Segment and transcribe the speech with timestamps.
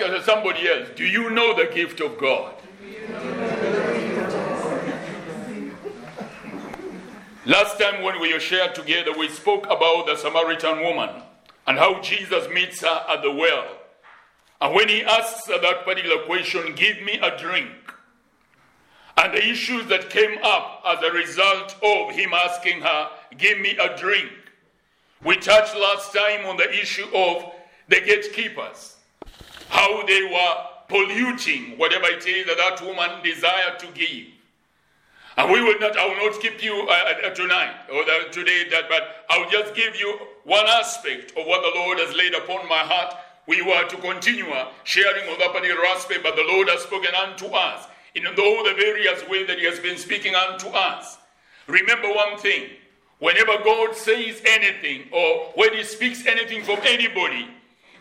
[0.00, 2.54] Ask somebody else, do you know the gift of God?
[7.44, 11.10] Last time when we shared together, we spoke about the Samaritan woman
[11.66, 13.66] and how Jesus meets her at the well.
[14.60, 17.70] And when he asks that particular question, give me a drink,
[19.16, 23.76] and the issues that came up as a result of him asking her, give me
[23.78, 24.30] a drink.
[25.24, 27.52] We touched last time on the issue of
[27.88, 28.97] the gatekeepers,
[29.68, 30.54] how they were
[30.88, 34.26] polluting whatever it is that that woman desired to give.
[35.36, 38.64] And we will not, I will not keep you uh, uh, tonight or the, today,
[38.72, 42.34] that, but I will just give you one aspect of what the Lord has laid
[42.34, 43.14] upon my heart.
[43.46, 47.14] We were to continue uh, sharing on that particular aspect, but the Lord has spoken
[47.14, 51.18] unto us in all the various ways that He has been speaking unto us.
[51.68, 52.70] Remember one thing
[53.20, 57.48] whenever God says anything or when He speaks anything from anybody,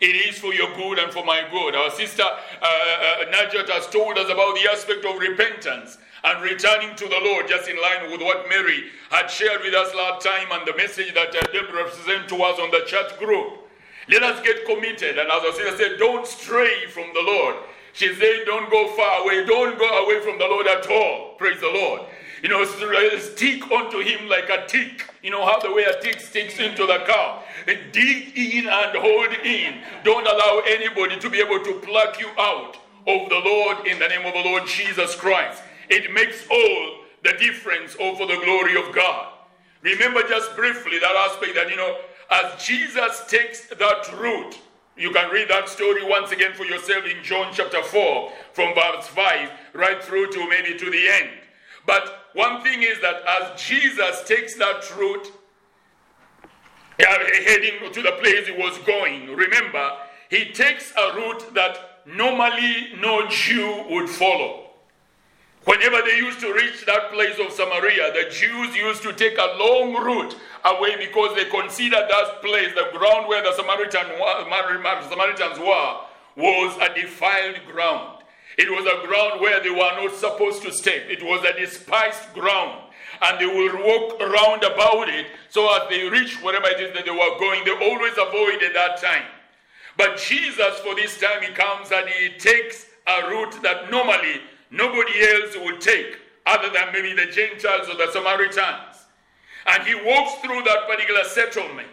[0.00, 1.74] it is for your good and for my good.
[1.74, 6.94] Our sister uh, uh, Najat has told us about the aspect of repentance and returning
[6.96, 10.48] to the Lord, just in line with what Mary had shared with us last time
[10.50, 13.58] and the message that uh, Deborah sent to us on the chat group.
[14.08, 15.18] Let us get committed.
[15.18, 17.56] And as our sister said, don't stray from the Lord.
[17.92, 19.44] She said, don't go far away.
[19.46, 21.34] Don't go away from the Lord at all.
[21.38, 22.02] Praise the Lord.
[22.42, 25.10] You know, stick onto him like a tick.
[25.22, 27.42] You know how the way a tick sticks into the cow.
[27.66, 29.80] Dig in and hold in.
[30.04, 32.76] Don't allow anybody to be able to pluck you out
[33.06, 35.62] of the Lord in the name of the Lord Jesus Christ.
[35.88, 39.32] It makes all the difference for the glory of God.
[39.82, 41.96] Remember just briefly that aspect that, you know,
[42.30, 44.58] as Jesus takes that route,
[44.96, 49.06] you can read that story once again for yourself in John chapter 4, from verse
[49.06, 51.30] 5 right through to maybe to the end.
[51.86, 55.32] But one thing is that as Jesus takes that route,
[56.98, 59.92] heading to the place he was going, remember,
[60.28, 64.68] he takes a route that normally no Jew would follow.
[65.64, 69.56] Whenever they used to reach that place of Samaria, the Jews used to take a
[69.58, 70.36] long route
[70.66, 74.06] away because they considered that place, the ground where the Samaritan,
[75.08, 75.96] Samaritans were,
[76.36, 78.15] was a defiled ground.
[78.58, 81.02] It was a ground where they were not supposed to step.
[81.08, 82.82] It was a despised ground.
[83.22, 87.04] And they will walk around about it so as they reach wherever it is that
[87.04, 87.64] they were going.
[87.64, 89.24] They always avoided that time.
[89.96, 94.40] But Jesus, for this time, he comes and he takes a route that normally
[94.70, 99.06] nobody else would take other than maybe the Gentiles or the Samaritans.
[99.66, 101.88] And he walks through that particular settlement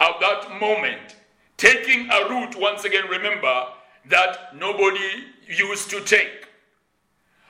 [0.00, 1.16] at that moment,
[1.56, 3.66] taking a route, once again, remember,
[4.06, 6.48] that nobody used to take.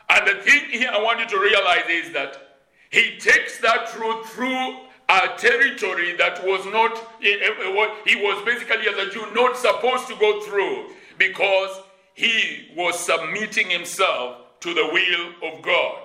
[0.09, 2.37] And the thing here I want you to realize is that
[2.91, 4.79] he takes that route through
[5.09, 10.41] a territory that was not, he was basically, as a Jew, not supposed to go
[10.43, 11.81] through because
[12.15, 16.03] he was submitting himself to the will of God.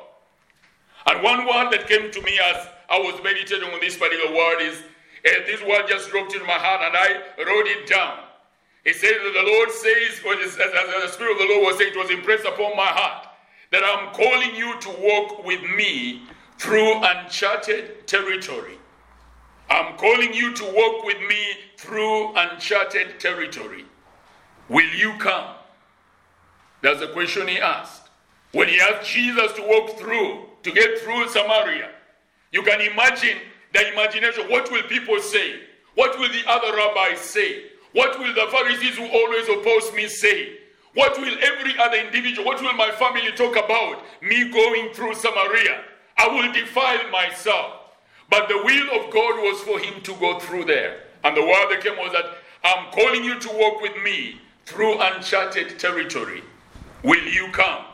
[1.06, 4.62] And one word that came to me as I was meditating on this particular word
[4.62, 4.84] is
[5.26, 8.20] uh, this word just dropped into my heart and I wrote it down.
[8.86, 11.94] It says that the Lord says, when as the Spirit of the Lord was saying,
[11.94, 13.28] it was impressed upon my heart
[13.72, 16.24] that I'm calling you to walk with me
[16.58, 18.78] through uncharted territory.
[19.70, 21.38] I'm calling you to walk with me
[21.78, 23.86] through uncharted territory.
[24.68, 25.56] Will you come?
[26.82, 28.10] That's the question he asked.
[28.52, 31.90] When he asked Jesus to walk through, to get through Samaria,
[32.52, 33.38] you can imagine
[33.74, 34.50] the imagination.
[34.50, 35.60] What will people say?
[35.94, 37.64] What will the other rabbis say?
[37.94, 40.58] What will the Pharisees who always oppose me say?
[40.94, 44.04] What will every other individual, what will my family talk about?
[44.22, 45.84] Me going through Samaria.
[46.18, 47.74] I will defile myself.
[48.30, 51.04] But the will of God was for him to go through there.
[51.24, 52.26] And the word that came was that
[52.64, 56.44] I'm calling you to walk with me through uncharted territory.
[57.04, 57.86] Will you come?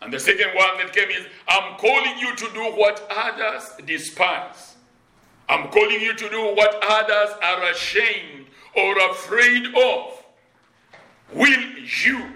[0.00, 4.76] And the second one that came is, I'm calling you to do what others despise.
[5.48, 8.37] I'm calling you to do what others are ashamed
[8.76, 10.24] or afraid of.
[11.32, 11.62] Will
[12.02, 12.26] you?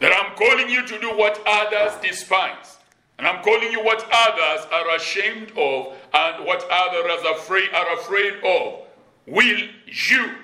[0.00, 2.78] That I'm calling you to do what others despise.
[3.18, 7.94] And I'm calling you what others are ashamed of and what others are afraid, are
[7.94, 8.80] afraid of.
[9.26, 10.34] Will you?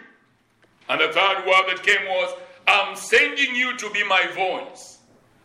[0.89, 2.39] And the third word that came was,
[2.69, 4.99] I'm sending you to be my voice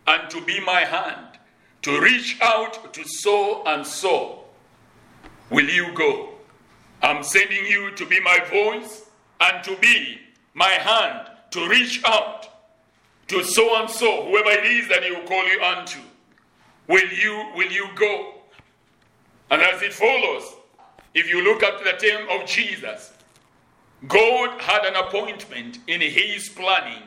[0.07, 1.39] and to be my hand,
[1.83, 4.43] to reach out to so and so.
[5.49, 6.30] Will you go?
[7.01, 9.09] I'm sending you to be my voice
[9.39, 10.19] and to be
[10.53, 12.47] my hand, to reach out
[13.27, 15.99] to so and so, whoever it is that he will call you unto.
[16.87, 18.33] Will you, will you go?
[19.49, 20.43] And as it follows,
[21.13, 23.13] if you look at the term of Jesus,
[24.07, 27.03] God had an appointment in his planning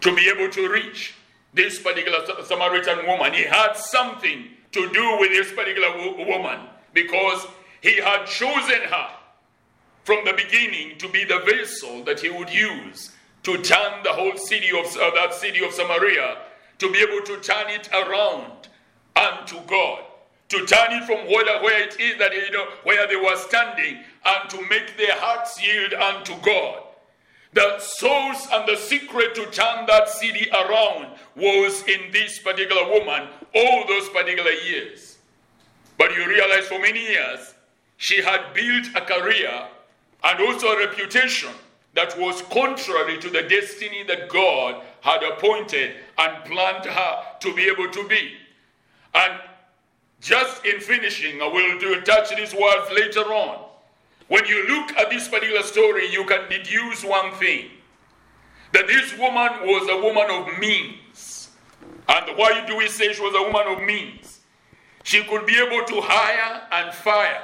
[0.00, 1.14] to be able to reach
[1.54, 3.32] this particular Samaritan woman.
[3.34, 5.90] He had something to do with this particular
[6.26, 6.60] woman
[6.92, 7.46] because
[7.86, 9.08] he had chosen her
[10.04, 13.12] from the beginning to be the vessel that he would use
[13.44, 16.38] to turn the whole city of uh, that city of Samaria
[16.78, 18.68] to be able to turn it around
[19.14, 20.02] unto God
[20.48, 24.02] to turn it from where, where it is that you know where they were standing
[24.24, 26.82] and to make their hearts yield unto God.
[27.52, 33.28] The source and the secret to turn that city around was in this particular woman
[33.54, 35.18] all those particular years.
[35.98, 37.54] But you realize for many years
[37.96, 39.68] she had built a career
[40.24, 41.50] and also a reputation
[41.94, 47.64] that was contrary to the destiny that God had appointed and planned her to be
[47.64, 48.32] able to be.
[49.14, 49.40] And
[50.20, 53.64] just in finishing, I will do touch these words later on.
[54.28, 57.70] When you look at this particular story, you can deduce one thing
[58.72, 61.50] that this woman was a woman of means.
[62.08, 64.40] And why do we say she was a woman of means?
[65.02, 67.42] She could be able to hire and fire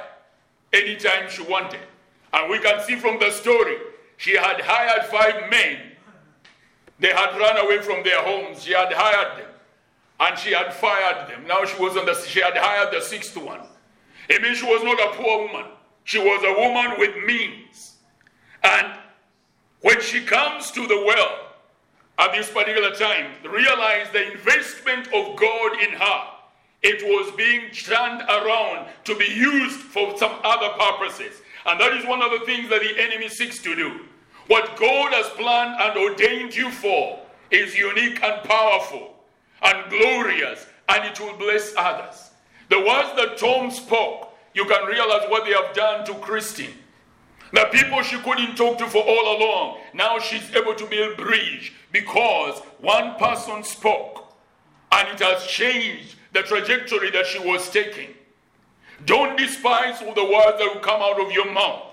[0.73, 1.79] anytime she wanted.
[2.33, 3.77] And we can see from the story,
[4.17, 5.77] she had hired five men.
[6.99, 8.63] They had run away from their homes.
[8.63, 9.53] She had hired them
[10.19, 11.45] and she had fired them.
[11.47, 13.61] Now she was on the she had hired the sixth one.
[14.29, 15.71] It means she was not a poor woman.
[16.05, 17.95] She was a woman with means.
[18.63, 18.93] And
[19.81, 21.39] when she comes to the well
[22.19, 26.32] at this particular time, realize the investment of God in her.
[26.83, 31.41] It was being turned around to be used for some other purposes.
[31.65, 34.01] And that is one of the things that the enemy seeks to do.
[34.47, 37.19] What God has planned and ordained you for
[37.51, 39.15] is unique and powerful
[39.61, 42.31] and glorious, and it will bless others.
[42.69, 46.73] The words that Tom spoke, you can realize what they have done to Christine.
[47.53, 51.71] The people she couldn't talk to for all along, now she's able to build bridge
[51.93, 54.35] because one person spoke,
[54.91, 58.09] and it has changed the trajectory that she was taking.
[59.05, 61.83] Don't despise all the words that will come out of your mouth.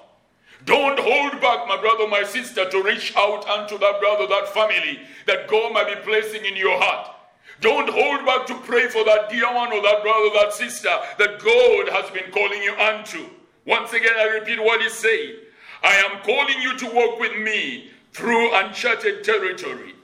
[0.64, 5.00] Don't hold back, my brother, my sister, to reach out unto that brother, that family
[5.26, 7.16] that God might be placing in your heart.
[7.60, 11.38] Don't hold back to pray for that dear one or that brother, that sister that
[11.40, 13.26] God has been calling you unto.
[13.66, 15.36] Once again, I repeat what he said.
[15.82, 19.94] I am calling you to walk with me through uncharted territory.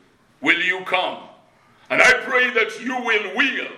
[0.41, 1.19] Will you come?
[1.91, 3.69] And I pray that you will will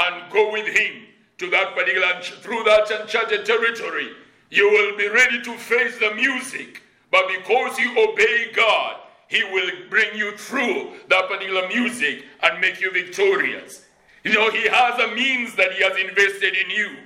[0.00, 1.02] and go with him
[1.38, 4.08] to that particular through that uncharted territory.
[4.50, 8.96] You will be ready to face the music, but because you obey God,
[9.28, 13.86] he will bring you through that particular music and make you victorious.
[14.24, 16.96] You know, He has a means that He has invested in you.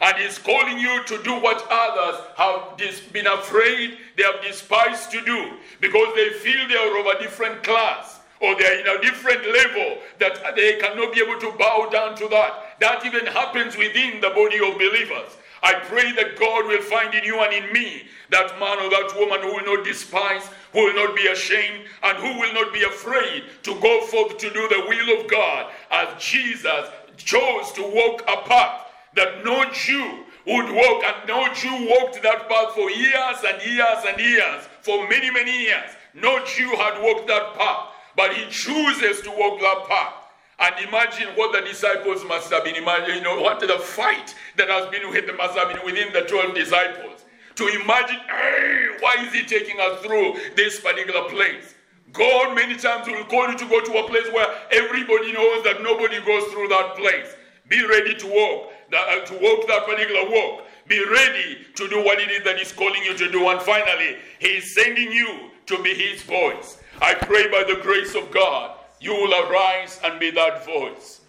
[0.00, 2.76] And He's calling you to do what others have
[3.12, 7.62] been afraid, they have despised to do, because they feel they are of a different
[7.62, 11.88] class or they are in a different level that they cannot be able to bow
[11.90, 12.78] down to that.
[12.80, 15.36] That even happens within the body of believers.
[15.62, 19.14] I pray that God will find in you and in me that man or that
[19.18, 22.82] woman who will not despise, who will not be ashamed, and who will not be
[22.82, 28.22] afraid to go forth to do the will of God as Jesus chose to walk
[28.28, 33.38] a path that no Jew would walk, and no Jew walked that path for years
[33.46, 35.90] and years and years, for many, many years.
[36.12, 40.14] No Jew had walked that path, but he chooses to walk that path.
[40.60, 42.76] And imagine what the disciples must have been.
[42.76, 43.16] imagining.
[43.16, 46.54] you know, what the fight that has been with must have been within the 12
[46.54, 47.24] disciples
[47.56, 51.74] to imagine, hey, why is he taking us through this particular place?
[52.12, 55.82] God many times will call you to go to a place where everybody knows that
[55.82, 57.34] nobody goes through that place.
[57.68, 60.64] Be ready to walk, that, uh, to walk that particular walk.
[60.86, 63.48] Be ready to do what it is that He's calling you to do.
[63.48, 66.78] And finally, He's sending you to be His voice.
[67.00, 71.20] I pray by the grace of God, you will arise and be that voice.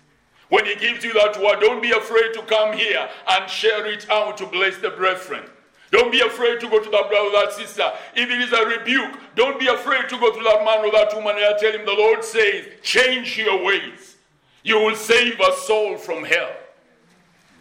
[0.50, 4.10] When He gives you that word, don't be afraid to come here and share it
[4.10, 5.44] out to bless the brethren.
[5.92, 7.92] Don't be afraid to go to that brother, or that sister.
[8.16, 11.14] If it is a rebuke, don't be afraid to go to that man or that
[11.16, 14.18] woman and tell him the Lord says, change your ways.
[14.64, 16.52] You will save a soul from hell.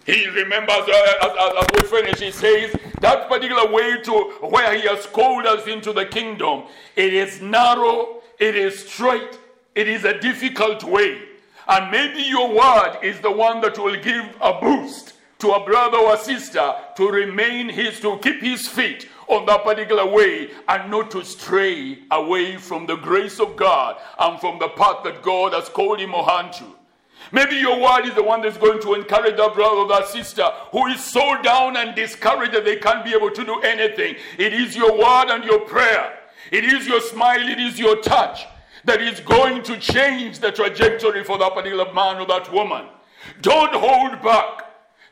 [0.07, 4.87] He remembers, uh, as, as, we finish, he says, that particular way to where he
[4.87, 9.39] has called us into the kingdom, it is narrow, it is straight,
[9.75, 11.21] it is a difficult way.
[11.67, 15.99] And maybe your word is the one that will give a boost to a brother
[15.99, 21.11] or sister to remain his, to keep his feet on that particular way and not
[21.13, 25.71] to stray away from the grace of God and from the path that God has
[25.71, 26.67] called him or her unto.
[27.33, 30.45] Maybe your word is the one that's going to encourage that brother or that sister
[30.71, 34.17] who is so down and discouraged that they can't be able to do anything.
[34.39, 36.19] It is your word and your prayer.
[36.51, 37.49] It is your smile.
[37.49, 38.47] It is your touch
[38.85, 42.87] that is going to change the trajectory for that particular man or that woman.
[43.41, 44.65] Don't hold back.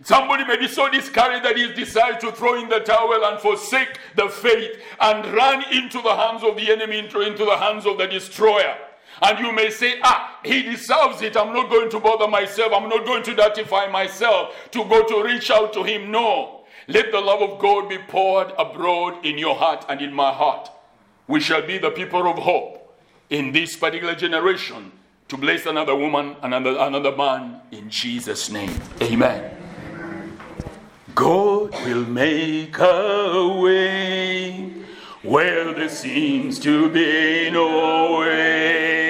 [0.04, 3.98] Somebody may be so discouraged that he decides to throw in the towel and forsake
[4.16, 8.06] the faith and run into the hands of the enemy, into, the hands of the
[8.06, 8.76] destroyer.
[9.22, 11.36] And you may say, ah, he deserves it.
[11.36, 12.72] I'm not going to bother myself.
[12.74, 16.10] I'm not going to dirtify myself to go to reach out to him.
[16.10, 16.64] No.
[16.88, 20.68] Let the love of God be poured abroad in your heart and in my heart.
[21.28, 22.98] We shall be the people of hope
[23.30, 24.90] in this particular generation
[25.28, 28.74] to bless another woman, another, another man in Jesus' name.
[29.00, 29.56] Amen.
[31.14, 34.72] God will make a way
[35.22, 39.01] where there seems to be no way.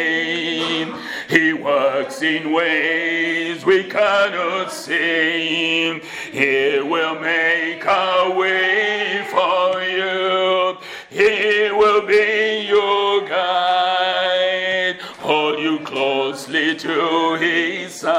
[1.62, 6.00] Works in ways we cannot see.
[6.32, 10.76] He will make a way for you.
[11.08, 15.00] He will be your guide.
[15.20, 18.12] Hold you closely to his side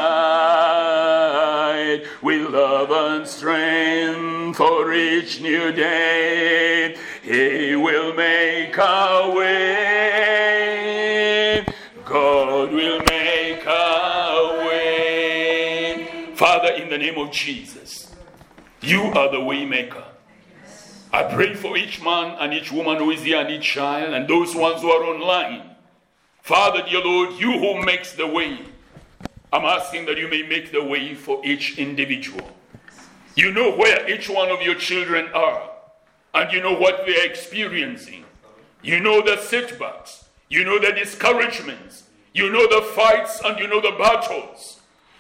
[2.22, 6.96] with love and strength for each new day.
[7.22, 9.93] He will make a way.
[16.94, 18.14] The name of Jesus,
[18.80, 20.04] you are the waymaker.
[21.12, 24.28] I pray for each man and each woman who is here and each child and
[24.28, 25.72] those ones who are online.
[26.44, 28.60] Father, dear Lord, you who makes the way,
[29.52, 32.48] I'm asking that you may make the way for each individual.
[33.36, 35.72] You know where each one of your children are
[36.36, 38.24] and you know what they're experiencing.
[38.84, 42.04] You know the setbacks, you know the discouragements,
[42.36, 44.73] you know the fights, and you know the battles.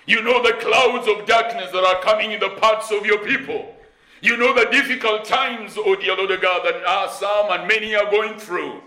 [0.05, 3.75] You know the clouds of darkness that are coming in the paths of your people.
[4.21, 7.95] You know the difficult times, oh dear Lord God, that ah, are some and many
[7.95, 8.81] are going through.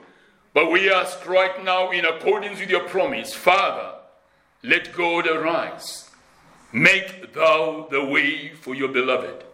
[0.54, 3.92] But we ask right now, in accordance with your promise, Father,
[4.62, 6.10] let God arise.
[6.72, 9.44] Make thou the way for your beloved.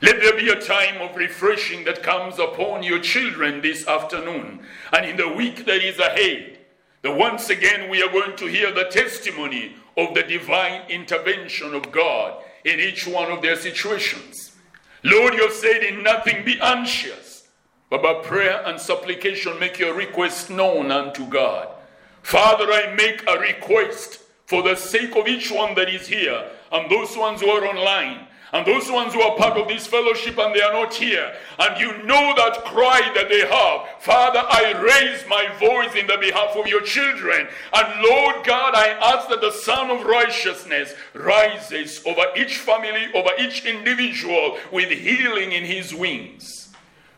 [0.00, 4.60] Let there be a time of refreshing that comes upon your children this afternoon
[4.92, 6.58] and in the week that is ahead.
[7.02, 11.90] That once again we are going to hear the testimony of the divine intervention of
[11.90, 14.52] God in each one of their situations.
[15.02, 17.48] Lord, you have said, In nothing be anxious,
[17.90, 21.68] but by prayer and supplication make your request known unto God.
[22.22, 26.90] Father, I make a request for the sake of each one that is here and
[26.90, 30.54] those ones who are online and those ones who are part of this fellowship and
[30.54, 35.26] they are not here, and you know that cry that they have, Father, I raise
[35.28, 37.48] my voice in the behalf of your children.
[37.72, 43.30] And Lord God, I ask that the Son of Righteousness rises over each family, over
[43.38, 46.67] each individual with healing in his wings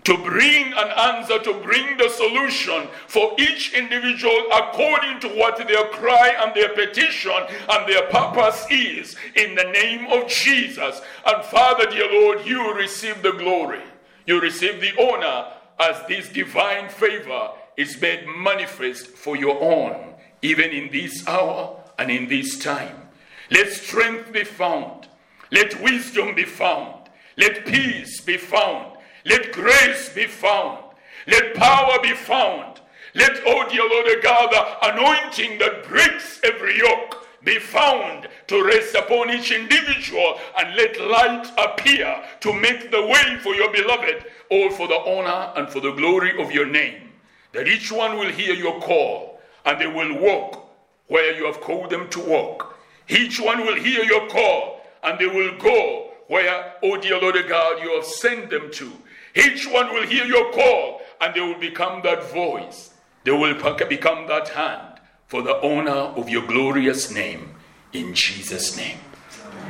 [0.04, 5.84] to bring an answer, to bring the solution for each individual according to what their
[5.88, 7.32] cry and their petition
[7.68, 11.00] and their purpose is in the name of Jesus.
[11.26, 13.82] And Father, dear Lord, you receive the glory,
[14.26, 20.70] you receive the honor as this divine favor is made manifest for your own, even
[20.70, 23.08] in this hour and in this time.
[23.50, 25.08] Let strength be found,
[25.50, 28.89] let wisdom be found, let peace be found
[29.24, 30.84] let grace be found.
[31.26, 32.80] Let power be found.
[33.14, 38.94] Let, oh dear Lord God, the anointing that breaks every yoke be found to rest
[38.94, 44.70] upon each individual and let light appear to make the way for your beloved, all
[44.70, 47.10] for the honor and for the glory of your name.
[47.52, 50.68] That each one will hear your call and they will walk
[51.08, 52.78] where you have called them to walk.
[53.08, 57.82] Each one will hear your call and they will go where, oh dear Lord God,
[57.82, 58.92] you have sent them to.
[59.34, 62.94] Each one will hear your call and they will become that voice.
[63.24, 63.54] They will
[63.88, 67.54] become that hand for the honor of your glorious name.
[67.92, 68.98] In Jesus' name.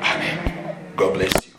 [0.01, 0.77] Amen.
[0.97, 1.50] God bless you.